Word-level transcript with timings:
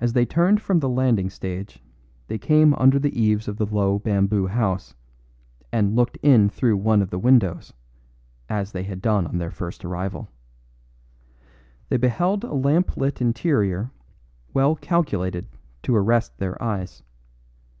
As 0.00 0.12
they 0.12 0.26
turned 0.26 0.60
from 0.60 0.80
the 0.80 0.88
landing 0.88 1.30
stage 1.30 1.78
they 2.26 2.36
came 2.36 2.74
under 2.74 2.98
the 2.98 3.16
eaves 3.16 3.46
of 3.46 3.58
the 3.58 3.64
low 3.64 4.00
bamboo 4.00 4.48
house, 4.48 4.96
and 5.70 5.94
looked 5.94 6.16
in 6.20 6.48
through 6.48 6.78
one 6.78 7.00
of 7.00 7.10
the 7.10 7.18
windows, 7.20 7.72
as 8.48 8.72
they 8.72 8.82
had 8.82 9.00
done 9.00 9.24
on 9.24 9.38
their 9.38 9.52
first 9.52 9.84
arrival. 9.84 10.30
They 11.90 11.96
beheld 11.96 12.42
a 12.42 12.54
lamp 12.54 12.96
lit 12.96 13.20
interior 13.20 13.92
well 14.52 14.74
calculated 14.74 15.46
to 15.84 15.94
arrest 15.94 16.38
their 16.38 16.60
eyes. 16.60 17.04